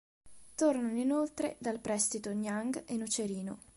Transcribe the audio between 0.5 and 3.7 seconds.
Tornano inoltre dal prestito Niang e Nocerino.